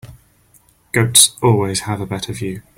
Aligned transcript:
Goats 0.93 1.37
always 1.43 1.81
have 1.81 2.01
a 2.01 2.07
better 2.07 2.33
view. 2.33 2.63